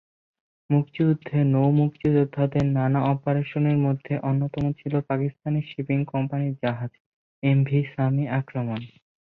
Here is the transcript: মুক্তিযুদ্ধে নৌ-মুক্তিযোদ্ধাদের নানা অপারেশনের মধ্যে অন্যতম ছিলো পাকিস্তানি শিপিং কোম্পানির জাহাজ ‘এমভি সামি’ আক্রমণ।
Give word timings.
মুক্তিযুদ্ধে 0.69 1.37
নৌ-মুক্তিযোদ্ধাদের 1.51 2.65
নানা 2.71 2.99
অপারেশনের 3.11 3.77
মধ্যে 3.77 4.13
অন্যতম 4.23 4.65
ছিলো 4.79 4.97
পাকিস্তানি 5.09 5.59
শিপিং 5.69 5.99
কোম্পানির 6.05 6.53
জাহাজ 6.61 6.91
‘এমভি 7.43 7.79
সামি’ 7.91 8.23
আক্রমণ। 8.39 8.79